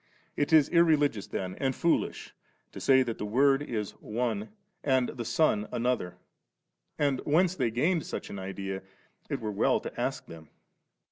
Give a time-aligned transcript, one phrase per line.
[0.35, 2.33] It is irreligious tiien and foolish
[2.71, 4.49] to say that the Word is one
[4.83, 6.17] and the Son another,
[6.97, 8.81] and whence they gained such an idea
[9.29, 10.49] it were well to ask them.